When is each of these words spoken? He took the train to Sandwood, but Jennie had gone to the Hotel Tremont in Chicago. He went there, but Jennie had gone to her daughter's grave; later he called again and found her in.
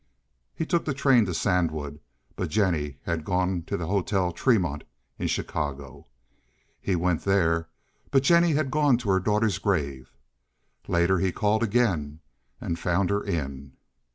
He 0.55 0.65
took 0.65 0.85
the 0.85 0.95
train 0.95 1.25
to 1.27 1.33
Sandwood, 1.35 1.99
but 2.35 2.49
Jennie 2.49 2.97
had 3.03 3.23
gone 3.23 3.61
to 3.65 3.77
the 3.77 3.85
Hotel 3.85 4.31
Tremont 4.31 4.83
in 5.19 5.27
Chicago. 5.27 6.07
He 6.81 6.95
went 6.95 7.21
there, 7.21 7.69
but 8.09 8.23
Jennie 8.23 8.53
had 8.53 8.71
gone 8.71 8.97
to 8.97 9.09
her 9.09 9.19
daughter's 9.19 9.59
grave; 9.59 10.15
later 10.87 11.19
he 11.19 11.31
called 11.31 11.61
again 11.61 12.19
and 12.59 12.79
found 12.79 13.11
her 13.11 13.23
in. 13.23 13.73